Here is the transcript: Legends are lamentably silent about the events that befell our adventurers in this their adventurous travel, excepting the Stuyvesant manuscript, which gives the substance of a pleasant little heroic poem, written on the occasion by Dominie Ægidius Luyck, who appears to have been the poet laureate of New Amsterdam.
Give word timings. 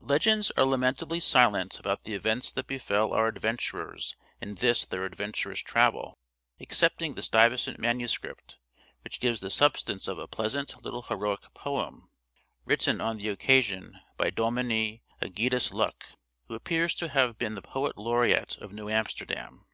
Legends 0.00 0.50
are 0.56 0.64
lamentably 0.64 1.20
silent 1.20 1.78
about 1.78 2.02
the 2.02 2.12
events 2.12 2.50
that 2.50 2.66
befell 2.66 3.12
our 3.12 3.28
adventurers 3.28 4.16
in 4.40 4.56
this 4.56 4.84
their 4.84 5.04
adventurous 5.04 5.60
travel, 5.60 6.18
excepting 6.58 7.14
the 7.14 7.22
Stuyvesant 7.22 7.78
manuscript, 7.78 8.58
which 9.04 9.20
gives 9.20 9.38
the 9.38 9.50
substance 9.50 10.08
of 10.08 10.18
a 10.18 10.26
pleasant 10.26 10.82
little 10.84 11.02
heroic 11.02 11.42
poem, 11.54 12.10
written 12.64 13.00
on 13.00 13.18
the 13.18 13.28
occasion 13.28 13.96
by 14.16 14.30
Dominie 14.30 15.04
Ægidius 15.22 15.70
Luyck, 15.72 16.06
who 16.48 16.56
appears 16.56 16.92
to 16.94 17.06
have 17.10 17.38
been 17.38 17.54
the 17.54 17.62
poet 17.62 17.96
laureate 17.96 18.56
of 18.56 18.72
New 18.72 18.88
Amsterdam. 18.90 19.64